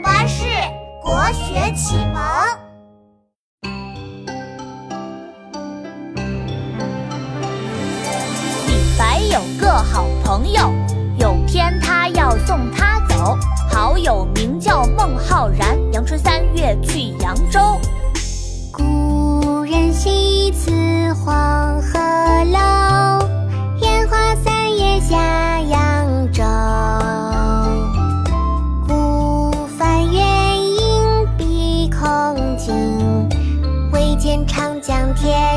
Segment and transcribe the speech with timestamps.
[0.00, 0.44] 巴士
[1.02, 2.22] 国学启蒙。
[8.66, 10.72] 李白有个好朋友，
[11.18, 13.36] 有天他要送他走。
[13.70, 17.58] 好友名叫孟浩然，阳春三月去扬州。
[18.72, 21.67] 故人西辞黄